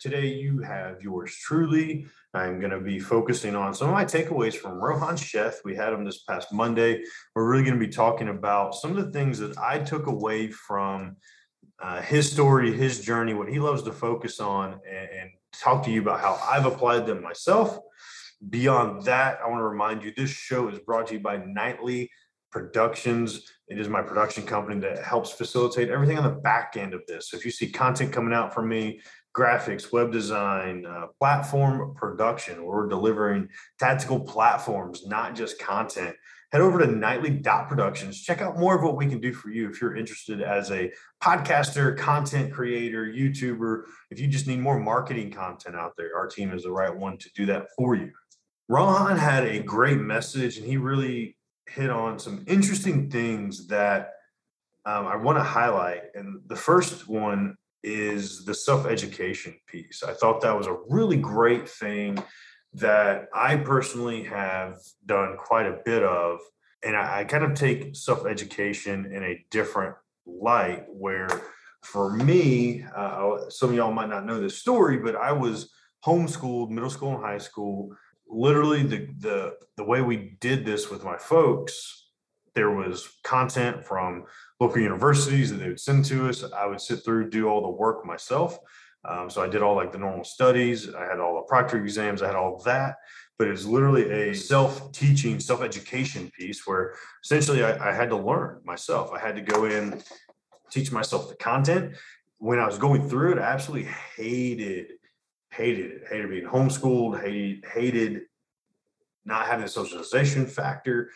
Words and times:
Today, 0.00 0.28
you 0.28 0.62
have 0.62 1.02
yours 1.02 1.36
truly. 1.36 2.06
I'm 2.32 2.58
going 2.58 2.70
to 2.70 2.80
be 2.80 2.98
focusing 2.98 3.54
on 3.54 3.74
some 3.74 3.88
of 3.88 3.92
my 3.92 4.06
takeaways 4.06 4.54
from 4.54 4.82
Rohan 4.82 5.14
Sheth. 5.14 5.56
We 5.62 5.76
had 5.76 5.92
him 5.92 6.06
this 6.06 6.22
past 6.22 6.54
Monday. 6.54 7.02
We're 7.34 7.46
really 7.46 7.64
going 7.64 7.78
to 7.78 7.86
be 7.86 7.92
talking 7.92 8.30
about 8.30 8.74
some 8.74 8.96
of 8.96 9.04
the 9.04 9.12
things 9.12 9.38
that 9.40 9.58
I 9.58 9.78
took 9.78 10.06
away 10.06 10.48
from 10.48 11.16
uh, 11.82 12.00
his 12.00 12.32
story, 12.32 12.72
his 12.72 13.02
journey, 13.02 13.34
what 13.34 13.50
he 13.50 13.58
loves 13.58 13.82
to 13.82 13.92
focus 13.92 14.40
on, 14.40 14.80
and, 14.90 15.08
and 15.10 15.30
talk 15.52 15.84
to 15.84 15.90
you 15.90 16.00
about 16.00 16.20
how 16.20 16.40
I've 16.50 16.64
applied 16.64 17.04
them 17.04 17.22
myself. 17.22 17.78
Beyond 18.48 19.04
that, 19.04 19.40
I 19.44 19.48
want 19.50 19.60
to 19.60 19.64
remind 19.64 20.02
you 20.02 20.14
this 20.16 20.30
show 20.30 20.68
is 20.68 20.78
brought 20.78 21.08
to 21.08 21.14
you 21.14 21.20
by 21.20 21.44
Nightly 21.44 22.10
Productions. 22.50 23.42
It 23.68 23.78
is 23.78 23.88
my 23.88 24.00
production 24.00 24.46
company 24.46 24.80
that 24.80 25.04
helps 25.04 25.30
facilitate 25.30 25.90
everything 25.90 26.16
on 26.16 26.24
the 26.24 26.40
back 26.40 26.76
end 26.78 26.94
of 26.94 27.02
this. 27.06 27.28
So 27.28 27.36
if 27.36 27.44
you 27.44 27.50
see 27.50 27.70
content 27.70 28.14
coming 28.14 28.32
out 28.32 28.54
from 28.54 28.68
me, 28.68 29.00
graphics, 29.36 29.92
web 29.92 30.12
design, 30.12 30.84
uh, 30.86 31.06
platform 31.18 31.94
production. 31.94 32.64
We're 32.64 32.88
delivering 32.88 33.48
tactical 33.78 34.20
platforms, 34.20 35.06
not 35.06 35.34
just 35.34 35.58
content. 35.58 36.16
Head 36.52 36.62
over 36.62 36.80
to 36.80 36.86
nightly 36.86 37.30
Dot 37.30 37.68
productions. 37.68 38.22
Check 38.22 38.40
out 38.40 38.58
more 38.58 38.76
of 38.76 38.82
what 38.82 38.96
we 38.96 39.06
can 39.06 39.20
do 39.20 39.32
for 39.32 39.50
you 39.50 39.70
if 39.70 39.80
you're 39.80 39.94
interested 39.94 40.42
as 40.42 40.72
a 40.72 40.90
podcaster, 41.22 41.96
content 41.96 42.52
creator, 42.52 43.06
YouTuber. 43.06 43.84
If 44.10 44.18
you 44.18 44.26
just 44.26 44.48
need 44.48 44.58
more 44.58 44.80
marketing 44.80 45.30
content 45.30 45.76
out 45.76 45.92
there, 45.96 46.10
our 46.16 46.26
team 46.26 46.52
is 46.52 46.64
the 46.64 46.72
right 46.72 46.94
one 46.94 47.18
to 47.18 47.30
do 47.36 47.46
that 47.46 47.66
for 47.76 47.94
you. 47.94 48.10
Rohan 48.68 49.16
had 49.16 49.44
a 49.44 49.62
great 49.62 49.98
message 49.98 50.56
and 50.56 50.66
he 50.66 50.76
really 50.76 51.36
hit 51.68 51.90
on 51.90 52.18
some 52.18 52.44
interesting 52.48 53.10
things 53.10 53.68
that 53.68 54.14
um, 54.86 55.06
I 55.06 55.16
want 55.16 55.38
to 55.38 55.44
highlight. 55.44 56.02
And 56.14 56.40
the 56.46 56.56
first 56.56 57.08
one 57.08 57.56
is 57.82 58.44
the 58.44 58.54
self 58.54 58.86
education 58.86 59.56
piece. 59.66 60.02
I 60.02 60.12
thought 60.12 60.40
that 60.42 60.56
was 60.56 60.66
a 60.66 60.78
really 60.88 61.16
great 61.16 61.68
thing 61.68 62.22
that 62.74 63.28
I 63.34 63.56
personally 63.56 64.24
have 64.24 64.78
done 65.04 65.36
quite 65.36 65.66
a 65.66 65.78
bit 65.84 66.02
of. 66.02 66.38
And 66.84 66.96
I, 66.96 67.20
I 67.20 67.24
kind 67.24 67.44
of 67.44 67.54
take 67.54 67.96
self 67.96 68.26
education 68.26 69.12
in 69.12 69.22
a 69.22 69.44
different 69.50 69.96
light 70.26 70.84
where 70.88 71.28
for 71.82 72.12
me, 72.12 72.84
uh, 72.94 73.48
some 73.48 73.70
of 73.70 73.76
y'all 73.76 73.92
might 73.92 74.08
not 74.08 74.26
know 74.26 74.40
this 74.40 74.58
story, 74.58 74.98
but 74.98 75.16
I 75.16 75.32
was 75.32 75.70
homeschooled 76.04 76.70
middle 76.70 76.90
school 76.90 77.14
and 77.14 77.24
high 77.24 77.38
school. 77.38 77.94
Literally, 78.28 78.82
the 78.82 79.08
the 79.18 79.54
the 79.76 79.84
way 79.84 80.02
we 80.02 80.36
did 80.40 80.64
this 80.64 80.90
with 80.90 81.04
my 81.04 81.16
folks, 81.16 82.09
there 82.54 82.70
was 82.70 83.08
content 83.22 83.84
from 83.84 84.24
local 84.58 84.80
universities 84.80 85.50
that 85.50 85.58
they 85.58 85.68
would 85.68 85.80
send 85.80 86.04
to 86.06 86.28
us. 86.28 86.44
I 86.52 86.66
would 86.66 86.80
sit 86.80 87.04
through, 87.04 87.30
do 87.30 87.48
all 87.48 87.62
the 87.62 87.70
work 87.70 88.04
myself. 88.04 88.58
Um, 89.04 89.30
so 89.30 89.42
I 89.42 89.48
did 89.48 89.62
all 89.62 89.76
like 89.76 89.92
the 89.92 89.98
normal 89.98 90.24
studies. 90.24 90.94
I 90.94 91.04
had 91.06 91.20
all 91.20 91.36
the 91.36 91.42
proctor 91.42 91.78
exams. 91.82 92.22
I 92.22 92.26
had 92.26 92.36
all 92.36 92.60
that. 92.64 92.96
But 93.38 93.48
it 93.48 93.52
was 93.52 93.66
literally 93.66 94.10
a 94.10 94.34
self-teaching, 94.34 95.40
self-education 95.40 96.30
piece 96.38 96.66
where 96.66 96.94
essentially 97.24 97.64
I, 97.64 97.90
I 97.90 97.92
had 97.94 98.10
to 98.10 98.16
learn 98.16 98.60
myself. 98.64 99.12
I 99.12 99.18
had 99.18 99.36
to 99.36 99.40
go 99.40 99.64
in, 99.64 100.02
teach 100.70 100.92
myself 100.92 101.30
the 101.30 101.36
content. 101.36 101.94
When 102.38 102.58
I 102.58 102.66
was 102.66 102.76
going 102.76 103.08
through 103.08 103.32
it, 103.32 103.38
I 103.38 103.42
absolutely 103.44 103.90
hated, 104.16 104.92
hated 105.50 105.90
it. 105.92 106.02
Hated 106.10 106.28
being 106.28 106.46
homeschooled. 106.46 107.22
Hated, 107.22 107.64
hated 107.72 108.22
not 109.24 109.46
having 109.46 109.64
the 109.64 109.70
socialization 109.70 110.46
factor. 110.46 111.10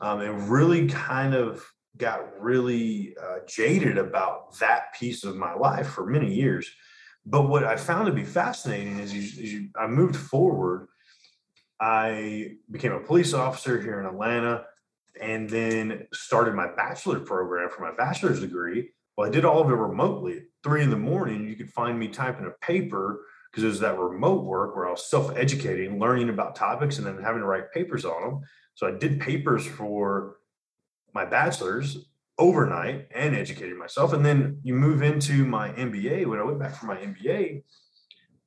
Um, 0.00 0.20
and 0.20 0.50
really 0.50 0.88
kind 0.88 1.34
of 1.34 1.64
got 1.96 2.38
really 2.40 3.16
uh, 3.22 3.38
jaded 3.48 3.96
about 3.96 4.58
that 4.58 4.94
piece 4.94 5.24
of 5.24 5.36
my 5.36 5.54
life 5.54 5.88
for 5.88 6.04
many 6.04 6.34
years. 6.34 6.70
But 7.24 7.48
what 7.48 7.64
I 7.64 7.76
found 7.76 8.06
to 8.06 8.12
be 8.12 8.24
fascinating 8.24 8.98
is, 8.98 9.12
you, 9.12 9.44
you, 9.44 9.68
I 9.78 9.86
moved 9.86 10.16
forward. 10.16 10.88
I 11.80 12.56
became 12.70 12.92
a 12.92 13.00
police 13.00 13.34
officer 13.34 13.80
here 13.80 13.98
in 14.00 14.06
Atlanta 14.06 14.64
and 15.20 15.48
then 15.48 16.06
started 16.12 16.54
my 16.54 16.68
bachelor 16.76 17.20
program 17.20 17.70
for 17.70 17.82
my 17.82 17.94
bachelor's 17.96 18.40
degree. 18.40 18.90
Well, 19.16 19.28
I 19.28 19.32
did 19.32 19.44
all 19.44 19.62
of 19.62 19.70
it 19.70 19.74
remotely. 19.74 20.36
At 20.36 20.42
three 20.62 20.82
in 20.82 20.90
the 20.90 20.96
morning, 20.96 21.48
you 21.48 21.56
could 21.56 21.70
find 21.70 21.98
me 21.98 22.08
typing 22.08 22.46
a 22.46 22.64
paper 22.64 23.24
because 23.50 23.64
it 23.64 23.68
was 23.68 23.80
that 23.80 23.98
remote 23.98 24.44
work 24.44 24.76
where 24.76 24.86
I 24.86 24.90
was 24.90 25.08
self 25.08 25.34
educating, 25.36 25.98
learning 25.98 26.28
about 26.28 26.54
topics, 26.54 26.98
and 26.98 27.06
then 27.06 27.22
having 27.22 27.40
to 27.40 27.46
write 27.46 27.72
papers 27.72 28.04
on 28.04 28.22
them. 28.22 28.40
So 28.76 28.86
I 28.86 28.92
did 28.92 29.20
papers 29.20 29.66
for 29.66 30.36
my 31.14 31.24
bachelor's 31.24 32.06
overnight 32.38 33.08
and 33.14 33.34
educated 33.34 33.76
myself. 33.76 34.12
And 34.12 34.24
then 34.24 34.60
you 34.62 34.74
move 34.74 35.02
into 35.02 35.44
my 35.46 35.70
MBA. 35.70 36.26
When 36.26 36.38
I 36.38 36.42
went 36.42 36.58
back 36.58 36.76
for 36.76 36.86
my 36.86 36.96
MBA, 36.96 37.62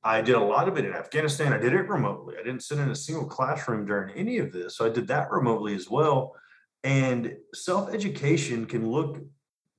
I 0.04 0.22
did 0.22 0.36
a 0.36 0.40
lot 0.40 0.68
of 0.68 0.78
it 0.78 0.86
in 0.86 0.94
Afghanistan. 0.94 1.52
I 1.52 1.58
did 1.58 1.74
it 1.74 1.90
remotely. 1.90 2.36
I 2.40 2.44
didn't 2.44 2.64
sit 2.64 2.78
in 2.78 2.90
a 2.90 2.96
single 2.96 3.26
classroom 3.26 3.86
during 3.86 4.16
any 4.16 4.38
of 4.38 4.54
this. 4.54 4.78
So 4.78 4.86
I 4.86 4.90
did 4.90 5.08
that 5.08 5.32
remotely 5.32 5.76
as 5.76 5.90
well. 5.90 6.36
And 6.84 7.36
self 7.54 7.94
education 7.94 8.66
can 8.68 8.90
look 8.90 9.20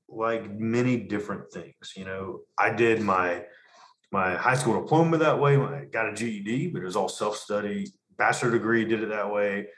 like 0.09 0.50
many 0.50 0.97
different 0.97 1.50
things. 1.53 1.94
You 1.97 2.05
know, 2.05 2.41
I 2.59 2.71
did 2.71 3.00
my 3.00 3.44
my 4.12 4.34
high 4.34 4.56
school 4.56 4.81
diploma 4.81 5.19
that 5.19 5.39
way. 5.39 5.56
I 5.56 5.84
got 5.84 6.09
a 6.09 6.12
GED, 6.12 6.69
but 6.72 6.83
it 6.83 6.84
was 6.84 6.97
all 6.97 7.09
self 7.09 7.37
study. 7.37 7.87
Bachelor 8.19 8.50
degree 8.50 8.84
did 8.84 9.03
it 9.03 9.09
that 9.10 9.33
way. 9.33 9.69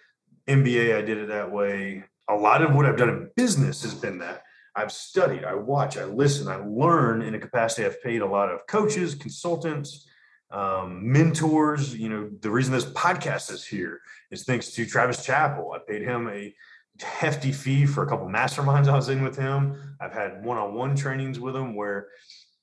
MBA, 0.48 0.96
I 0.96 1.02
did 1.02 1.18
it 1.18 1.28
that 1.28 1.50
way 1.50 2.04
a 2.28 2.34
lot 2.34 2.62
of 2.62 2.74
what 2.74 2.86
I've 2.86 2.96
done 2.96 3.08
in 3.08 3.30
business 3.36 3.82
has 3.82 3.94
been 3.94 4.18
that 4.18 4.42
I've 4.74 4.92
studied, 4.92 5.44
I 5.44 5.54
watch, 5.54 5.98
I 5.98 6.04
listen, 6.04 6.48
I 6.48 6.56
learn 6.56 7.22
in 7.22 7.34
a 7.34 7.38
capacity. 7.38 7.84
I've 7.84 8.02
paid 8.02 8.22
a 8.22 8.26
lot 8.26 8.50
of 8.50 8.66
coaches, 8.66 9.14
consultants, 9.14 10.08
um, 10.50 11.12
mentors. 11.12 11.94
You 11.94 12.08
know, 12.08 12.30
the 12.40 12.50
reason 12.50 12.72
this 12.72 12.86
podcast 12.86 13.52
is 13.52 13.66
here 13.66 14.00
is 14.30 14.44
thanks 14.44 14.70
to 14.72 14.86
Travis 14.86 15.24
Chappell. 15.24 15.72
I 15.72 15.78
paid 15.86 16.02
him 16.02 16.28
a 16.28 16.54
hefty 17.02 17.52
fee 17.52 17.84
for 17.84 18.02
a 18.02 18.08
couple 18.08 18.26
masterminds 18.28 18.88
I 18.88 18.96
was 18.96 19.10
in 19.10 19.22
with 19.22 19.36
him. 19.36 19.96
I've 20.00 20.14
had 20.14 20.42
one-on-one 20.42 20.96
trainings 20.96 21.38
with 21.38 21.54
him 21.54 21.74
where 21.74 22.08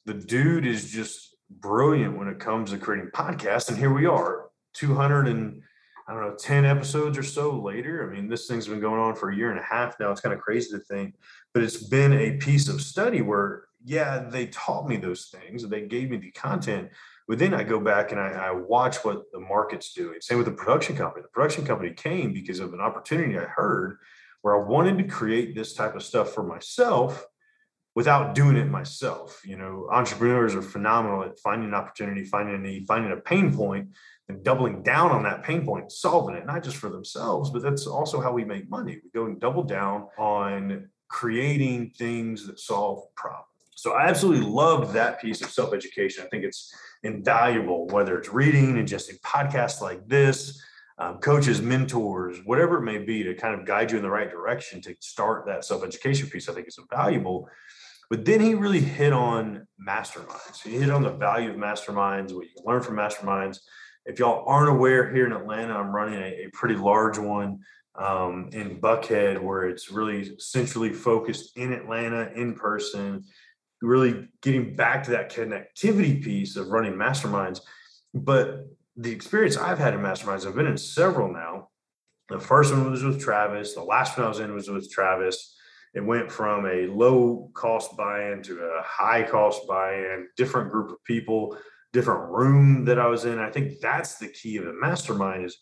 the 0.05 0.15
dude 0.15 0.65
is 0.65 0.91
just 0.91 1.35
brilliant 1.51 2.17
when 2.17 2.27
it 2.27 2.39
comes 2.39 2.71
to 2.71 2.79
creating 2.79 3.11
podcasts. 3.13 3.69
And 3.69 3.77
here 3.77 3.93
we 3.93 4.07
are, 4.07 4.49
200 4.73 5.27
and 5.27 5.61
I 6.09 6.13
don't 6.13 6.21
know, 6.21 6.35
10 6.35 6.65
episodes 6.65 7.19
or 7.19 7.23
so 7.23 7.51
later. 7.51 8.09
I 8.09 8.11
mean, 8.13 8.27
this 8.27 8.47
thing's 8.47 8.67
been 8.67 8.79
going 8.79 8.99
on 8.99 9.15
for 9.15 9.29
a 9.29 9.35
year 9.35 9.51
and 9.51 9.59
a 9.59 9.63
half 9.63 9.99
now. 9.99 10.11
It's 10.11 10.21
kind 10.21 10.33
of 10.33 10.41
crazy 10.41 10.71
to 10.71 10.79
think, 10.79 11.13
but 11.53 11.61
it's 11.61 11.83
been 11.83 12.13
a 12.13 12.37
piece 12.37 12.67
of 12.67 12.81
study 12.81 13.21
where, 13.21 13.65
yeah, 13.85 14.17
they 14.17 14.47
taught 14.47 14.87
me 14.87 14.97
those 14.97 15.27
things, 15.27 15.67
they 15.67 15.81
gave 15.81 16.09
me 16.09 16.17
the 16.17 16.31
content, 16.31 16.89
but 17.27 17.37
then 17.37 17.53
I 17.53 17.61
go 17.61 17.79
back 17.79 18.11
and 18.11 18.19
I, 18.19 18.29
I 18.31 18.51
watch 18.51 18.97
what 19.05 19.31
the 19.31 19.39
market's 19.39 19.93
doing. 19.93 20.19
Same 20.19 20.39
with 20.39 20.47
the 20.47 20.53
production 20.53 20.95
company. 20.95 21.21
The 21.21 21.29
production 21.29 21.63
company 21.63 21.93
came 21.93 22.33
because 22.33 22.59
of 22.59 22.73
an 22.73 22.81
opportunity 22.81 23.37
I 23.37 23.43
heard 23.43 23.99
where 24.41 24.59
I 24.59 24.67
wanted 24.67 24.97
to 24.97 25.03
create 25.03 25.53
this 25.53 25.75
type 25.75 25.95
of 25.95 26.01
stuff 26.01 26.33
for 26.33 26.41
myself 26.41 27.23
without 27.99 28.33
doing 28.33 28.55
it 28.55 28.69
myself. 28.69 29.41
You 29.43 29.57
know, 29.57 29.89
entrepreneurs 29.91 30.55
are 30.55 30.61
phenomenal 30.61 31.25
at 31.25 31.37
finding 31.37 31.67
an 31.67 31.73
opportunity, 31.73 32.23
finding 32.23 32.55
a 32.55 32.57
need, 32.57 32.87
finding 32.87 33.11
a 33.11 33.17
pain 33.17 33.53
point, 33.53 33.89
and 34.29 34.41
doubling 34.41 34.83
down 34.83 35.11
on 35.11 35.23
that 35.23 35.43
pain 35.43 35.65
point, 35.65 35.91
solving 35.91 36.37
it, 36.37 36.45
not 36.45 36.63
just 36.63 36.77
for 36.77 36.87
themselves, 36.89 37.49
but 37.49 37.61
that's 37.61 37.87
also 37.87 38.21
how 38.21 38.31
we 38.31 38.45
make 38.45 38.69
money. 38.69 39.01
We 39.03 39.09
go 39.13 39.25
and 39.25 39.37
double 39.37 39.63
down 39.63 40.07
on 40.17 40.87
creating 41.09 41.91
things 41.97 42.47
that 42.47 42.61
solve 42.61 43.03
problems. 43.15 43.47
So 43.75 43.91
I 43.91 44.07
absolutely 44.07 44.45
loved 44.45 44.93
that 44.93 45.19
piece 45.19 45.41
of 45.41 45.49
self 45.49 45.73
education. 45.73 46.23
I 46.23 46.29
think 46.29 46.45
it's 46.45 46.73
invaluable, 47.03 47.85
whether 47.87 48.17
it's 48.17 48.29
reading, 48.29 48.75
ingesting 48.75 49.19
podcasts 49.19 49.81
like 49.81 50.07
this, 50.07 50.63
um, 50.99 51.17
coaches, 51.17 51.61
mentors, 51.61 52.37
whatever 52.45 52.77
it 52.77 52.83
may 52.83 52.99
be, 52.99 53.23
to 53.23 53.33
kind 53.35 53.59
of 53.59 53.67
guide 53.67 53.91
you 53.91 53.97
in 53.97 54.03
the 54.03 54.09
right 54.09 54.31
direction 54.31 54.79
to 54.83 54.95
start 55.01 55.45
that 55.47 55.65
self 55.65 55.83
education 55.83 56.29
piece. 56.29 56.47
I 56.47 56.53
think 56.53 56.69
is 56.69 56.77
invaluable. 56.77 57.49
But 58.09 58.25
then 58.25 58.39
he 58.39 58.55
really 58.55 58.79
hit 58.79 59.13
on 59.13 59.67
masterminds. 59.87 60.61
He 60.63 60.71
hit 60.71 60.89
on 60.89 61.03
the 61.03 61.11
value 61.11 61.51
of 61.51 61.57
masterminds, 61.57 62.33
what 62.33 62.45
you 62.45 62.51
can 62.55 62.65
learn 62.65 62.81
from 62.81 62.95
masterminds, 62.95 63.59
if 64.09 64.17
y'all 64.17 64.43
aren't 64.47 64.69
aware, 64.69 65.13
here 65.13 65.27
in 65.27 65.33
Atlanta, 65.33 65.75
I'm 65.75 65.93
running 65.93 66.19
a, 66.19 66.45
a 66.45 66.49
pretty 66.51 66.75
large 66.75 67.19
one 67.19 67.59
um, 67.95 68.49
in 68.53 68.81
Buckhead 68.81 69.39
where 69.39 69.65
it's 69.65 69.91
really 69.91 70.35
centrally 70.39 70.91
focused 70.91 71.55
in 71.57 71.73
Atlanta, 71.73 72.31
in 72.35 72.55
person, 72.55 73.23
really 73.81 74.27
getting 74.41 74.75
back 74.75 75.03
to 75.03 75.11
that 75.11 75.31
connectivity 75.31 76.23
piece 76.23 76.55
of 76.55 76.69
running 76.69 76.93
masterminds. 76.93 77.61
But 78.13 78.65
the 78.95 79.11
experience 79.11 79.57
I've 79.57 79.77
had 79.77 79.93
in 79.93 79.99
masterminds, 79.99 80.47
I've 80.47 80.55
been 80.55 80.65
in 80.65 80.77
several 80.77 81.31
now. 81.31 81.69
The 82.29 82.39
first 82.39 82.73
one 82.73 82.89
was 82.89 83.03
with 83.03 83.21
Travis. 83.21 83.75
The 83.75 83.83
last 83.83 84.17
one 84.17 84.25
I 84.25 84.29
was 84.29 84.39
in 84.39 84.53
was 84.53 84.69
with 84.69 84.89
Travis. 84.91 85.55
It 85.93 86.05
went 86.05 86.31
from 86.31 86.65
a 86.65 86.87
low 86.87 87.49
cost 87.53 87.97
buy 87.97 88.31
in 88.31 88.43
to 88.43 88.59
a 88.59 88.81
high 88.83 89.23
cost 89.23 89.67
buy 89.67 89.95
in, 89.95 90.27
different 90.37 90.71
group 90.71 90.91
of 90.91 91.03
people, 91.03 91.57
different 91.93 92.29
room 92.29 92.85
that 92.85 92.99
I 92.99 93.07
was 93.07 93.25
in. 93.25 93.39
I 93.39 93.49
think 93.49 93.79
that's 93.81 94.17
the 94.17 94.27
key 94.27 94.57
of 94.57 94.67
a 94.67 94.73
mastermind 94.73 95.45
is 95.45 95.57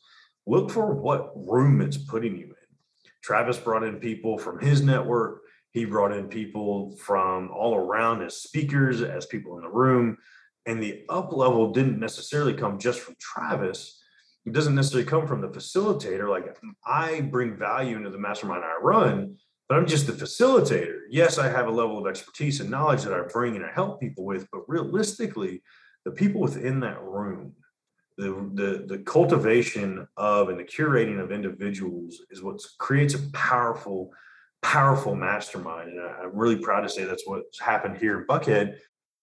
look 0.46 0.72
for 0.72 0.94
what 0.94 1.32
room 1.36 1.82
it's 1.82 1.98
putting 1.98 2.36
you 2.36 2.46
in. 2.46 2.54
Travis 3.24 3.58
brought 3.58 3.84
in 3.84 3.98
people 3.98 4.38
from 4.38 4.60
his 4.60 4.82
network. 4.82 5.42
He 5.72 5.86
brought 5.86 6.12
in 6.12 6.28
people 6.28 6.96
from 6.98 7.50
all 7.52 7.76
around 7.76 8.24
as 8.24 8.38
speakers, 8.38 9.02
as 9.02 9.26
people 9.26 9.58
in 9.58 9.64
the 9.64 9.70
room. 9.70 10.18
And 10.66 10.82
the 10.82 11.04
up 11.10 11.32
level 11.32 11.72
didn't 11.72 12.00
necessarily 12.00 12.54
come 12.54 12.80
just 12.80 13.00
from 13.00 13.16
Travis. 13.20 14.02
It 14.46 14.54
doesn't 14.54 14.76
necessarily 14.76 15.08
come 15.08 15.28
from 15.28 15.42
the 15.42 15.50
facilitator. 15.50 16.30
Like 16.30 16.58
I 16.86 17.22
bring 17.22 17.58
value 17.58 17.98
into 17.98 18.10
the 18.10 18.18
mastermind 18.18 18.64
I 18.64 18.82
run, 18.82 19.38
but 19.68 19.78
I'm 19.78 19.86
just 19.86 20.08
the 20.08 20.14
facilitator. 20.14 21.02
Yes, 21.10 21.38
I 21.38 21.50
have 21.50 21.68
a 21.68 21.72
level 21.72 21.98
of 21.98 22.08
expertise 22.08 22.62
and 22.62 22.70
knowledge 22.70 23.04
that 23.04 23.14
I 23.14 23.22
bring 23.22 23.56
and 23.56 23.66
I 23.66 23.72
help 23.72 24.00
people 24.00 24.24
with, 24.24 24.48
but 24.52 24.62
realistically, 24.68 25.62
the 26.06 26.12
people 26.12 26.40
within 26.40 26.80
that 26.82 27.04
room, 27.04 27.54
the, 28.18 28.50
the, 28.54 28.86
the 28.88 29.00
cultivation 29.00 30.08
of 30.16 30.48
and 30.50 30.58
the 30.58 30.64
curating 30.64 31.20
of 31.20 31.34
individuals 31.34 32.22
is 32.32 32.42
what 32.42 32.62
creates 32.78 33.14
a 33.14 33.30
powerful, 33.32 34.12
powerful 34.62 35.16
mastermind. 35.16 35.90
And 35.90 36.02
I, 36.02 36.24
am 36.24 36.32
really 36.34 36.58
proud 36.58 36.82
to 36.82 36.90
say 36.90 37.04
that's 37.04 37.28
what's 37.28 37.60
happened 37.60 37.98
here 37.98 38.20
in 38.20 38.26
Buckhead 38.26 38.78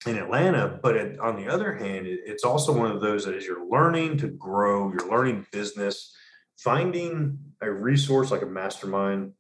in 0.07 0.19
Atlanta. 0.19 0.79
But 0.83 0.97
it, 0.97 1.19
on 1.21 1.37
the 1.37 1.49
other 1.49 1.73
hand, 1.73 2.07
it, 2.07 2.21
it's 2.27 2.45
also 2.45 2.77
one 2.77 2.91
of 2.91 3.01
those 3.01 3.25
that 3.25 3.35
as 3.35 3.47
you're 3.47 3.67
learning 3.67 4.19
to 4.19 4.29
grow, 4.29 4.93
you're 4.93 5.11
learning 5.11 5.47
business, 5.53 6.15
finding 6.59 7.39
a 7.63 7.71
resource 7.71 8.31
like 8.31 8.43
a 8.43 8.47
mastermind 8.47 9.33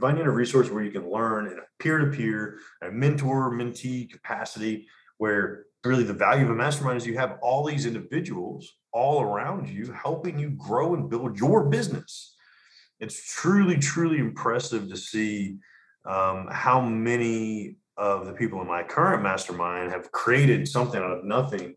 finding 0.00 0.26
a 0.26 0.30
resource 0.30 0.70
where 0.70 0.82
you 0.82 0.90
can 0.90 1.10
learn 1.10 1.46
in 1.46 1.58
a 1.58 1.82
peer-to-peer, 1.82 2.58
a 2.82 2.90
mentor 2.90 3.52
mentee 3.52 4.10
capacity, 4.10 4.86
where 5.18 5.66
really 5.84 6.04
the 6.04 6.14
value 6.14 6.44
of 6.44 6.50
a 6.50 6.54
mastermind 6.54 6.96
is 6.96 7.06
you 7.06 7.18
have 7.18 7.38
all 7.42 7.64
these 7.64 7.86
individuals 7.86 8.76
all 8.92 9.22
around 9.22 9.68
you 9.68 9.92
helping 9.92 10.38
you 10.38 10.50
grow 10.50 10.94
and 10.94 11.10
build 11.10 11.38
your 11.38 11.68
business. 11.68 12.34
It's 13.00 13.34
truly, 13.34 13.76
truly 13.76 14.18
impressive 14.18 14.88
to 14.88 14.96
see 14.96 15.58
um, 16.06 16.48
how 16.50 16.80
many 16.80 17.76
of 17.96 18.26
the 18.26 18.32
people 18.32 18.60
in 18.60 18.66
my 18.66 18.82
current 18.82 19.22
mastermind 19.22 19.92
have 19.92 20.10
created 20.12 20.66
something 20.66 21.00
out 21.00 21.12
of 21.12 21.24
nothing 21.24 21.74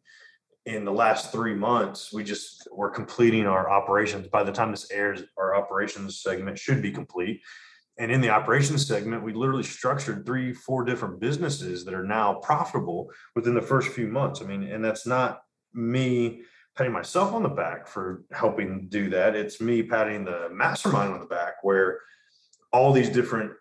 in 0.65 0.83
the 0.83 0.91
last 0.91 1.31
three 1.31 1.53
months. 1.53 2.11
We 2.11 2.23
just 2.23 2.67
we're 2.71 2.91
completing 2.91 3.45
our 3.45 3.69
operations. 3.69 4.27
By 4.27 4.43
the 4.43 4.51
time 4.51 4.71
this 4.71 4.89
airs 4.91 5.21
our 5.37 5.55
operations 5.55 6.21
segment 6.21 6.59
should 6.59 6.81
be 6.81 6.91
complete 6.91 7.41
and 7.99 8.11
in 8.11 8.21
the 8.21 8.29
operations 8.29 8.85
segment, 8.87 9.23
we 9.23 9.33
literally 9.33 9.63
structured 9.63 10.25
three, 10.25 10.53
four 10.53 10.83
different 10.83 11.19
businesses 11.19 11.83
that 11.85 11.93
are 11.93 12.05
now 12.05 12.35
profitable 12.35 13.11
within 13.35 13.55
the 13.55 13.61
first 13.61 13.89
few 13.89 14.07
months. 14.07 14.41
I 14.41 14.45
mean, 14.45 14.63
and 14.63 14.83
that's 14.83 15.07
not 15.07 15.41
me 15.73 16.43
patting 16.75 16.93
myself 16.93 17.33
on 17.33 17.41
the 17.41 17.49
back 17.49 17.87
for 17.87 18.23
helping 18.31 18.87
do 18.89 19.09
that. 19.09 19.35
It's 19.35 19.59
me 19.59 19.81
patting 19.81 20.25
the 20.25 20.49
mastermind 20.51 21.13
on 21.13 21.19
the 21.19 21.25
back 21.25 21.55
where 21.63 21.99
all 22.71 22.93
these 22.93 23.09
different 23.09 23.51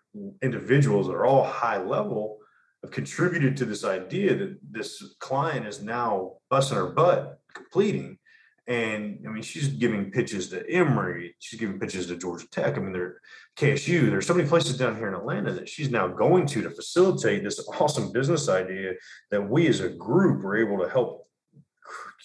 individuals 0.43 1.07
that 1.07 1.13
are 1.13 1.25
all 1.25 1.43
high 1.43 1.81
level 1.81 2.37
have 2.83 2.91
contributed 2.91 3.57
to 3.57 3.65
this 3.65 3.83
idea 3.83 4.35
that 4.35 4.59
this 4.69 5.15
client 5.19 5.65
is 5.65 5.81
now 5.81 6.33
busting 6.51 6.77
her 6.77 6.87
butt 6.87 7.39
completing 7.53 8.19
and 8.67 9.23
I 9.25 9.31
mean, 9.31 9.43
she's 9.43 9.69
giving 9.69 10.11
pitches 10.11 10.49
to 10.49 10.69
Emory, 10.69 11.35
she's 11.39 11.59
giving 11.59 11.79
pitches 11.79 12.07
to 12.07 12.17
Georgia 12.17 12.49
Tech. 12.49 12.77
I 12.77 12.81
mean, 12.81 12.91
they're 12.91 13.21
KSU. 13.57 14.09
There's 14.09 14.27
so 14.27 14.33
many 14.33 14.47
places 14.47 14.77
down 14.77 14.97
here 14.97 15.07
in 15.07 15.13
Atlanta 15.13 15.53
that 15.53 15.69
she's 15.69 15.89
now 15.89 16.07
going 16.07 16.45
to 16.47 16.61
to 16.61 16.69
facilitate 16.69 17.43
this 17.43 17.65
awesome 17.79 18.11
business 18.11 18.49
idea 18.49 18.93
that 19.31 19.49
we 19.49 19.67
as 19.67 19.79
a 19.79 19.89
group 19.89 20.43
were 20.43 20.57
able 20.57 20.83
to 20.83 20.89
help 20.89 21.27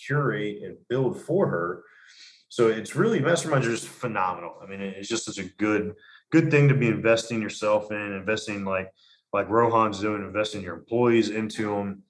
curate 0.05 0.63
and 0.63 0.77
build 0.89 1.21
for 1.21 1.47
her. 1.49 1.85
So 2.49 2.69
it's 2.69 2.97
really 2.97 3.21
masterminds 3.21 3.65
are 3.65 3.71
just 3.71 3.87
phenomenal. 3.87 4.57
I 4.63 4.67
mean, 4.67 4.81
it's 4.81 5.09
just 5.09 5.25
such 5.25 5.39
a 5.39 5.49
good, 5.59 5.95
good 6.33 6.51
thing 6.51 6.69
to 6.69 6.75
be 6.75 6.89
investing 6.89 7.41
yourself 7.41 7.93
in, 7.93 7.97
investing 7.97 8.65
like 8.65 8.93
like 9.33 9.49
Rohan's 9.49 10.01
doing, 10.01 10.23
investing 10.23 10.63
your 10.63 10.75
employees 10.75 11.31
into 11.31 11.75
them 11.75 12.03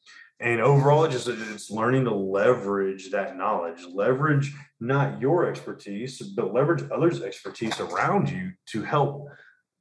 and 0.42 0.60
overall 0.60 1.06
just 1.08 1.28
it's 1.28 1.70
learning 1.70 2.04
to 2.04 2.14
leverage 2.14 3.10
that 3.10 3.36
knowledge 3.36 3.84
leverage 3.92 4.52
not 4.80 5.20
your 5.20 5.48
expertise 5.48 6.20
but 6.20 6.52
leverage 6.52 6.84
others 6.90 7.22
expertise 7.22 7.78
around 7.80 8.28
you 8.28 8.50
to 8.66 8.82
help 8.82 9.28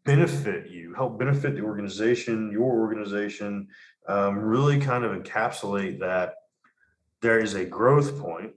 benefit 0.05 0.69
you 0.69 0.93
help 0.93 1.19
benefit 1.19 1.55
the 1.55 1.61
organization 1.61 2.51
your 2.51 2.79
organization 2.79 3.67
um, 4.07 4.37
really 4.37 4.79
kind 4.79 5.03
of 5.03 5.11
encapsulate 5.11 5.99
that 5.99 6.35
there 7.21 7.39
is 7.39 7.53
a 7.55 7.65
growth 7.65 8.19
point 8.19 8.51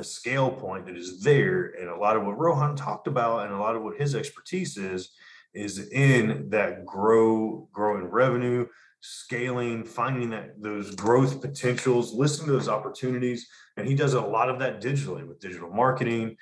a 0.00 0.04
scale 0.04 0.50
point 0.50 0.86
that 0.86 0.96
is 0.96 1.22
there. 1.22 1.74
And 1.78 1.88
a 1.88 1.96
lot 1.96 2.16
of 2.16 2.24
what 2.24 2.38
rohan 2.38 2.74
talked 2.74 3.06
about 3.06 3.46
and 3.46 3.54
a 3.54 3.58
lot 3.58 3.76
of 3.76 3.82
what 3.82 3.96
his 3.96 4.14
expertise 4.14 4.76
is 4.76 5.10
is 5.52 5.90
in 5.90 6.48
that 6.50 6.86
grow 6.86 7.68
growing 7.72 8.04
revenue 8.04 8.66
scaling, 9.00 9.84
finding 9.84 10.30
that 10.30 10.60
those 10.60 10.94
growth 10.94 11.40
potentials, 11.40 12.12
listening 12.12 12.48
to 12.48 12.52
those 12.52 12.68
opportunities. 12.68 13.48
And 13.76 13.86
he 13.86 13.94
does 13.94 14.14
a 14.14 14.20
lot 14.20 14.50
of 14.50 14.58
that 14.60 14.82
digitally 14.82 15.26
with 15.26 15.40
digital 15.40 15.70
marketing. 15.70 16.36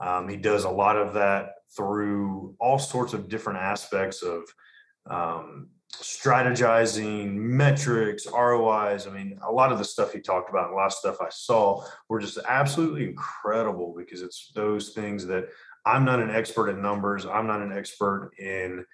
Um, 0.00 0.28
he 0.28 0.36
does 0.36 0.64
a 0.64 0.70
lot 0.70 0.96
of 0.96 1.14
that 1.14 1.50
through 1.76 2.54
all 2.60 2.78
sorts 2.78 3.14
of 3.14 3.28
different 3.28 3.58
aspects 3.58 4.22
of 4.22 4.42
um, 5.10 5.68
strategizing, 5.92 7.34
metrics, 7.34 8.26
ROIs. 8.26 9.06
I 9.06 9.10
mean, 9.10 9.38
a 9.46 9.50
lot 9.50 9.72
of 9.72 9.78
the 9.78 9.84
stuff 9.84 10.12
he 10.12 10.20
talked 10.20 10.50
about, 10.50 10.70
a 10.70 10.74
lot 10.74 10.86
of 10.86 10.92
stuff 10.92 11.16
I 11.20 11.30
saw 11.30 11.84
were 12.08 12.20
just 12.20 12.38
absolutely 12.48 13.08
incredible 13.08 13.94
because 13.96 14.22
it's 14.22 14.50
those 14.54 14.90
things 14.90 15.26
that 15.26 15.48
I'm 15.86 16.04
not 16.04 16.20
an 16.20 16.30
expert 16.30 16.70
in 16.70 16.80
numbers. 16.80 17.26
I'm 17.26 17.46
not 17.46 17.60
an 17.60 17.72
expert 17.72 18.32
in 18.38 18.84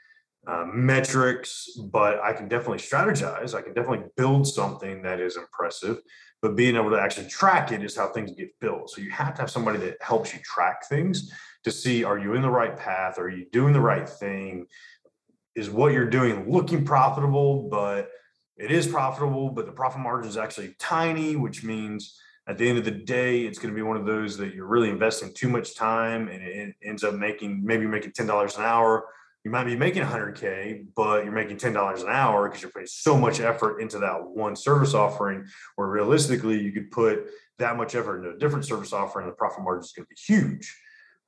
uh, 0.46 0.64
metrics, 0.72 1.68
but 1.92 2.20
I 2.20 2.32
can 2.32 2.48
definitely 2.48 2.78
strategize. 2.78 3.54
I 3.54 3.62
can 3.62 3.74
definitely 3.74 4.06
build 4.16 4.46
something 4.46 5.02
that 5.02 5.20
is 5.20 5.36
impressive, 5.36 5.98
but 6.40 6.56
being 6.56 6.76
able 6.76 6.90
to 6.90 7.00
actually 7.00 7.28
track 7.28 7.72
it 7.72 7.84
is 7.84 7.96
how 7.96 8.08
things 8.08 8.32
get 8.32 8.58
built. 8.60 8.90
So 8.90 9.02
you 9.02 9.10
have 9.10 9.34
to 9.34 9.42
have 9.42 9.50
somebody 9.50 9.78
that 9.80 9.98
helps 10.00 10.32
you 10.32 10.40
track 10.42 10.88
things 10.88 11.30
to 11.64 11.70
see 11.70 12.04
are 12.04 12.18
you 12.18 12.34
in 12.34 12.42
the 12.42 12.50
right 12.50 12.76
path? 12.76 13.18
Are 13.18 13.28
you 13.28 13.46
doing 13.52 13.72
the 13.72 13.80
right 13.80 14.08
thing? 14.08 14.66
Is 15.54 15.68
what 15.68 15.92
you're 15.92 16.08
doing 16.08 16.50
looking 16.50 16.84
profitable, 16.84 17.68
but 17.68 18.08
it 18.56 18.70
is 18.70 18.86
profitable, 18.86 19.50
but 19.50 19.66
the 19.66 19.72
profit 19.72 20.00
margin 20.00 20.28
is 20.28 20.36
actually 20.36 20.74
tiny, 20.78 21.36
which 21.36 21.64
means 21.64 22.18
at 22.46 22.56
the 22.56 22.68
end 22.68 22.78
of 22.78 22.84
the 22.84 22.90
day, 22.90 23.42
it's 23.42 23.58
going 23.58 23.72
to 23.72 23.76
be 23.76 23.82
one 23.82 23.96
of 23.96 24.06
those 24.06 24.36
that 24.38 24.54
you're 24.54 24.66
really 24.66 24.88
investing 24.88 25.32
too 25.34 25.48
much 25.48 25.74
time 25.74 26.28
and 26.28 26.42
it 26.42 26.74
ends 26.82 27.04
up 27.04 27.14
making 27.14 27.64
maybe 27.64 27.86
making 27.86 28.12
$10 28.12 28.58
an 28.58 28.64
hour 28.64 29.04
you 29.44 29.50
might 29.50 29.64
be 29.64 29.76
making 29.76 30.02
100k 30.02 30.86
but 30.94 31.24
you're 31.24 31.32
making 31.32 31.56
$10 31.56 32.02
an 32.02 32.08
hour 32.08 32.48
because 32.48 32.62
you're 32.62 32.70
putting 32.70 32.86
so 32.86 33.16
much 33.16 33.40
effort 33.40 33.80
into 33.80 33.98
that 33.98 34.22
one 34.22 34.54
service 34.54 34.94
offering 34.94 35.46
where 35.76 35.88
realistically 35.88 36.60
you 36.60 36.72
could 36.72 36.90
put 36.90 37.26
that 37.58 37.76
much 37.76 37.94
effort 37.94 38.18
into 38.18 38.30
a 38.30 38.38
different 38.38 38.64
service 38.64 38.92
offering 38.92 39.24
and 39.24 39.32
the 39.32 39.36
profit 39.36 39.62
margin 39.62 39.84
is 39.84 39.92
going 39.92 40.06
to 40.06 40.08
be 40.08 40.34
huge. 40.34 40.76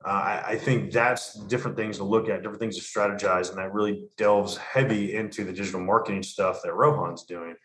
Uh, 0.05 0.09
I, 0.09 0.43
I, 0.47 0.57
think 0.57 0.91
that's 0.91 1.35
different 1.45 1.77
things 1.77 1.97
to 1.97 2.03
look 2.03 2.27
at 2.27 2.41
different 2.41 2.59
things 2.59 2.77
to 2.77 2.83
strategize 2.83 3.49
and 3.49 3.57
that 3.57 3.73
really 3.73 4.03
delves 4.17 4.57
heavy 4.57 5.15
into 5.15 5.45
the 5.45 5.53
digital 5.53 5.79
marketing 5.79 6.23
stuff 6.23 6.61
that 6.63 6.73
rohan's 6.73 7.23
doing. 7.23 7.55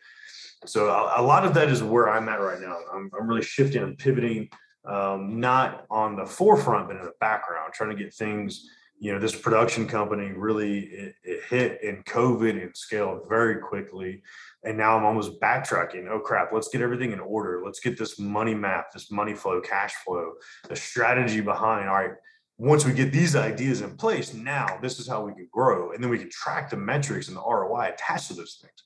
So 0.65 0.87
a, 0.87 1.21
a 1.21 1.23
lot 1.23 1.45
of 1.45 1.53
that 1.55 1.69
is 1.69 1.83
where 1.83 2.09
i'm 2.09 2.29
at 2.29 2.39
right 2.39 2.61
now. 2.61 2.77
I'm, 2.93 3.11
I'm 3.19 3.27
really 3.27 3.41
shifting 3.41 3.83
and 3.83 3.97
pivoting 3.97 4.49
um, 4.85 5.41
not 5.41 5.85
on 5.89 6.15
the 6.15 6.25
forefront 6.25 6.87
but 6.87 6.95
in 6.95 7.03
the 7.03 7.11
background 7.19 7.73
trying 7.73 7.89
to 7.89 8.01
get 8.01 8.13
things 8.13 8.69
you 8.99 9.13
know, 9.13 9.19
this 9.19 9.35
production 9.35 9.87
company 9.87 10.31
really 10.35 10.79
it, 10.79 11.15
it 11.23 11.43
hit 11.49 11.81
in 11.81 12.03
COVID 12.03 12.61
and 12.61 12.75
scaled 12.75 13.21
very 13.29 13.59
quickly. 13.61 14.21
And 14.63 14.77
now 14.77 14.97
I'm 14.97 15.05
almost 15.05 15.39
backtracking. 15.39 16.07
Oh 16.09 16.19
crap, 16.19 16.51
let's 16.51 16.67
get 16.67 16.81
everything 16.81 17.13
in 17.13 17.19
order. 17.19 17.61
Let's 17.63 17.79
get 17.79 17.97
this 17.97 18.19
money 18.19 18.53
map, 18.53 18.91
this 18.93 19.09
money 19.09 19.33
flow, 19.33 19.61
cash 19.61 19.93
flow, 20.05 20.33
the 20.67 20.75
strategy 20.75 21.39
behind. 21.39 21.87
All 21.87 21.95
right, 21.95 22.11
once 22.57 22.85
we 22.85 22.91
get 22.91 23.13
these 23.13 23.37
ideas 23.37 23.79
in 23.79 23.95
place, 23.95 24.33
now 24.33 24.77
this 24.81 24.99
is 24.99 25.07
how 25.07 25.23
we 25.23 25.33
can 25.33 25.47
grow. 25.51 25.93
And 25.93 26.03
then 26.03 26.11
we 26.11 26.19
can 26.19 26.29
track 26.29 26.69
the 26.69 26.77
metrics 26.77 27.29
and 27.29 27.37
the 27.37 27.41
ROI 27.41 27.91
attached 27.93 28.27
to 28.27 28.33
those 28.33 28.59
things. 28.61 28.83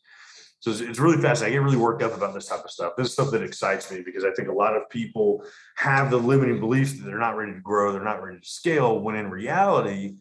So 0.64 0.72
it's, 0.72 0.80
it's 0.80 1.00
really 1.00 1.22
fascinating. 1.22 1.58
I 1.58 1.60
get 1.60 1.66
really 1.66 1.76
worked 1.76 2.04
up 2.04 2.16
about 2.16 2.34
this 2.34 2.48
type 2.48 2.64
of 2.64 2.72
stuff. 2.72 2.94
This 2.96 3.08
is 3.08 3.14
stuff 3.14 3.32
that 3.32 3.44
excites 3.44 3.92
me 3.92 4.00
because 4.00 4.24
I 4.24 4.32
think 4.32 4.48
a 4.48 4.54
lot 4.54 4.78
of 4.78 4.90
people 4.90 5.44
have 5.76 6.10
the 6.10 6.16
limiting 6.16 6.62
beliefs 6.62 6.94
that 6.94 7.04
they're 7.04 7.20
not 7.20 7.36
ready 7.36 7.52
to 7.52 7.60
grow, 7.60 7.92
they're 7.92 8.02
not 8.02 8.24
ready 8.24 8.40
to 8.40 8.48
scale. 8.48 8.98
When 9.02 9.18
in 9.18 9.30
reality, 9.30 10.20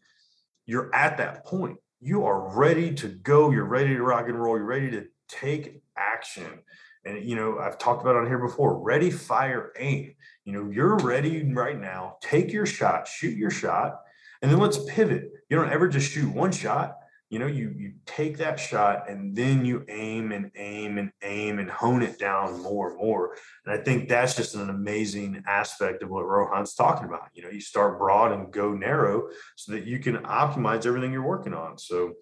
you're 0.67 0.93
at 0.93 1.17
that 1.19 1.47
point. 1.47 1.77
You 2.01 2.27
are 2.27 2.59
ready 2.59 2.93
to 2.93 3.07
go. 3.07 3.53
You're 3.53 3.67
ready 3.67 3.95
to 3.95 4.03
rock 4.03 4.27
and 4.27 4.37
roll. 4.37 4.57
You're 4.57 4.67
ready 4.67 4.91
to 4.91 5.07
take 5.29 5.81
action. 5.97 6.59
And, 7.05 7.25
you 7.25 7.37
know, 7.37 7.61
I've 7.61 7.79
talked 7.79 8.03
about 8.03 8.17
on 8.17 8.27
here 8.27 8.41
before 8.41 8.83
ready, 8.83 9.13
fire, 9.13 9.71
aim. 9.79 10.17
You 10.45 10.55
know, 10.55 10.71
you're 10.73 10.97
ready 10.97 11.53
right 11.53 11.79
now. 11.79 12.17
Take 12.21 12.53
your 12.53 12.67
shot, 12.67 13.07
shoot 13.07 13.37
your 13.37 13.53
shot, 13.53 14.01
and 14.43 14.51
then 14.51 14.59
let's 14.59 14.81
pivot. 14.89 15.31
You 15.49 15.57
don't 15.57 15.71
ever 15.71 15.87
just 15.87 16.11
shoot 16.11 16.35
one 16.35 16.51
shot 16.51 16.97
you 17.33 17.39
know 17.39 17.47
you 17.47 17.75
you 17.79 17.95
take 18.05 18.37
that 18.37 18.61
shot 18.61 19.09
and 19.09 19.35
then 19.35 19.65
you 19.65 19.87
aim 19.89 20.33
and 20.33 20.51
aim 20.55 20.99
and 20.99 21.11
aim 21.23 21.59
and 21.59 21.71
hone 21.71 22.03
it 22.03 22.19
down 22.19 22.63
more 22.63 22.91
and 22.91 22.99
more 22.99 23.35
and 23.65 23.75
i 23.75 23.83
think 23.83 24.07
that's 24.07 24.37
just 24.37 24.55
an 24.55 24.69
amazing 24.69 25.43
aspect 25.47 26.03
of 26.03 26.11
what 26.11 26.27
rohan's 26.27 26.75
talking 26.75 27.07
about 27.07 27.29
you 27.33 27.43
know 27.43 27.49
you 27.49 27.61
start 27.61 27.99
broad 27.99 28.33
and 28.33 28.53
go 28.53 28.75
narrow 28.75 29.31
so 29.57 29.73
that 29.73 29.85
you 29.85 29.99
can 29.99 30.19
optimize 30.19 30.85
everything 30.85 31.11
you're 31.11 31.27
working 31.27 31.55
on 31.55 31.79
so 31.79 32.13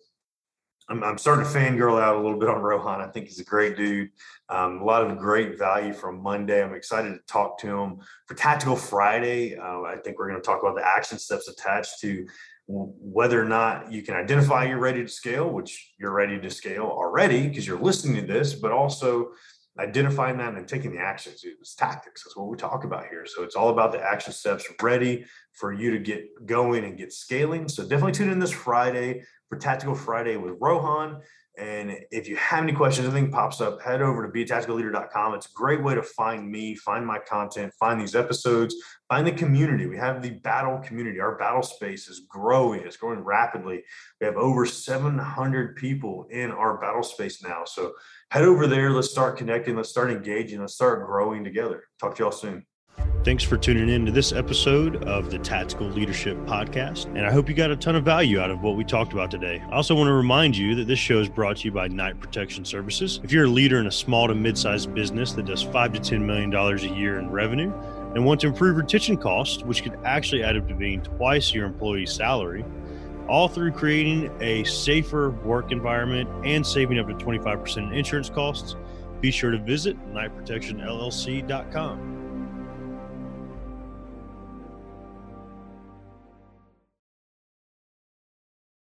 I'm, 0.88 1.05
I'm 1.05 1.19
starting 1.19 1.45
to 1.45 1.50
fangirl 1.50 2.02
out 2.02 2.17
a 2.17 2.21
little 2.21 2.38
bit 2.38 2.49
on 2.49 2.61
Rohan. 2.61 3.00
I 3.00 3.07
think 3.07 3.29
he's 3.29 3.38
a 3.38 3.45
great 3.45 3.76
dude. 3.76 4.11
Um, 4.49 4.81
a 4.81 4.85
lot 4.85 5.09
of 5.09 5.19
great 5.19 5.57
value 5.57 5.93
from 5.93 6.21
Monday. 6.21 6.64
I'm 6.64 6.75
excited 6.75 7.12
to 7.12 7.21
talk 7.29 7.59
to 7.59 7.69
him 7.69 8.00
for 8.26 8.35
Tactical 8.35 8.75
Friday. 8.75 9.57
Uh, 9.57 9.83
I 9.83 9.99
think 10.02 10.19
we're 10.19 10.29
going 10.29 10.40
to 10.40 10.45
talk 10.45 10.61
about 10.61 10.75
the 10.75 10.85
action 10.85 11.17
steps 11.17 11.47
attached 11.47 12.00
to 12.00 12.26
whether 12.73 13.41
or 13.41 13.47
not 13.47 13.91
you 13.91 14.03
can 14.03 14.15
identify 14.15 14.65
you're 14.65 14.79
ready 14.79 15.03
to 15.03 15.09
scale, 15.09 15.50
which 15.50 15.93
you're 15.99 16.12
ready 16.12 16.39
to 16.41 16.50
scale 16.50 16.85
already 16.85 17.49
because 17.49 17.67
you're 17.67 17.81
listening 17.81 18.21
to 18.21 18.33
this, 18.33 18.55
but 18.55 18.71
also 18.71 19.31
identifying 19.79 20.37
that 20.39 20.55
and 20.55 20.69
taking 20.69 20.93
the 20.93 21.00
actions. 21.00 21.43
It's 21.45 21.75
tactics. 21.75 22.23
That's 22.23 22.37
what 22.37 22.49
we 22.49 22.57
talk 22.57 22.85
about 22.85 23.09
here. 23.09 23.25
So 23.27 23.43
it's 23.43 23.57
all 23.57 23.71
about 23.71 23.93
the 23.93 24.00
action 24.00 24.33
steps 24.33 24.67
ready 24.83 25.25
for 25.53 25.73
you 25.73 25.91
to 25.91 25.99
get 25.99 26.47
going 26.47 26.85
and 26.85 26.97
get 26.97 27.12
scaling. 27.12 27.69
So 27.69 27.83
definitely 27.83 28.12
tune 28.12 28.31
in 28.31 28.39
this 28.39 28.53
Friday 28.53 29.23
for 29.49 29.57
Tactical 29.57 29.95
Friday 29.95 30.37
with 30.37 30.55
Rohan. 30.61 31.21
And 31.61 31.95
if 32.11 32.26
you 32.26 32.37
have 32.37 32.62
any 32.62 32.73
questions, 32.73 33.07
anything 33.07 33.31
pops 33.31 33.61
up, 33.61 33.83
head 33.83 34.00
over 34.00 34.26
to 34.26 34.33
beatacticalleader.com. 34.33 35.35
It's 35.35 35.45
a 35.45 35.52
great 35.52 35.83
way 35.83 35.95
to 35.95 36.02
find 36.02 36.50
me, 36.50 36.75
find 36.75 37.07
my 37.07 37.19
content, 37.19 37.75
find 37.79 38.00
these 38.00 38.17
episodes, 38.17 38.75
find 39.11 39.26
the 39.26 39.33
community. 39.33 39.85
We 39.85 39.99
have 39.99 40.23
the 40.23 40.31
battle 40.31 40.79
community. 40.79 41.21
Our 41.21 41.37
battle 41.37 41.62
space 41.62 42.09
is 42.09 42.21
growing, 42.21 42.81
it's 42.81 42.97
growing 42.97 43.21
rapidly. 43.21 43.83
We 44.23 44.26
have 44.26 44.37
over 44.37 44.64
700 44.64 45.76
people 45.76 46.26
in 46.31 46.50
our 46.50 46.81
battle 46.81 47.02
space 47.02 47.43
now. 47.43 47.64
So 47.67 47.93
head 48.31 48.45
over 48.45 48.67
there. 48.67 48.88
Let's 48.90 49.11
start 49.11 49.37
connecting. 49.37 49.76
Let's 49.76 49.90
start 49.90 50.11
engaging. 50.11 50.61
Let's 50.61 50.75
start 50.75 51.05
growing 51.05 51.45
together. 51.45 51.85
Talk 52.00 52.14
to 52.14 52.23
y'all 52.23 52.33
soon. 52.33 52.64
Thanks 53.23 53.45
for 53.45 53.59
tuning 53.59 53.91
in 53.91 54.07
to 54.07 54.12
this 54.12 54.33
episode 54.33 55.05
of 55.05 55.31
the 55.31 55.39
Tactical 55.39 55.87
Leadership 55.89 56.39
Podcast. 56.47 57.05
And 57.05 57.27
I 57.27 57.31
hope 57.31 57.50
you 57.50 57.55
got 57.55 57.71
a 57.71 57.77
ton 57.77 57.95
of 57.95 58.03
value 58.03 58.41
out 58.41 58.50
of 58.50 58.62
what 58.62 58.77
we 58.77 58.85
talked 58.85 59.12
about 59.12 59.31
today. 59.31 59.62
I 59.71 59.75
also 59.75 59.95
want 59.95 60.09
to 60.09 60.15
remind 60.15 60.57
you 60.57 60.75
that 60.77 60.87
this 60.87 60.99
show 60.99 61.19
is 61.19 61.29
brought 61.29 61.59
to 61.59 61.67
you 61.67 61.71
by 61.71 61.89
Knight 61.89 62.19
Protection 62.19 62.65
Services. 62.65 63.21
If 63.23 63.31
you're 63.31 63.45
a 63.45 63.49
leader 63.49 63.79
in 63.79 63.89
a 63.89 63.93
small 63.93 64.27
to 64.27 64.35
mid 64.35 64.57
sized 64.57 64.95
business 64.95 65.33
that 65.33 65.45
does 65.45 65.62
five 65.62 65.93
to 65.93 66.00
$10 66.00 66.23
million 66.23 66.50
a 66.55 66.77
year 66.99 67.19
in 67.19 67.31
revenue 67.31 67.71
and 68.15 68.25
want 68.25 68.41
to 68.41 68.47
improve 68.47 68.79
retention 68.79 69.19
costs, 69.19 69.62
which 69.65 69.83
could 69.83 69.99
actually 70.03 70.43
add 70.43 70.57
up 70.57 70.67
to 70.69 70.75
being 70.75 71.03
twice 71.03 71.53
your 71.53 71.67
employee's 71.67 72.15
salary, 72.15 72.65
all 73.29 73.49
through 73.49 73.73
creating 73.73 74.35
a 74.41 74.65
safer 74.65 75.33
work 75.45 75.73
environment 75.73 76.27
and 76.47 76.67
saving 76.67 76.99
up 76.99 77.07
to 77.07 77.15
25% 77.15 77.77
in 77.77 77.93
insurance 77.93 78.31
costs, 78.31 78.77
be 79.21 79.31
sure 79.31 79.50
to 79.50 79.59
visit 79.59 79.95
knightprotectionllc.com. 80.15 82.20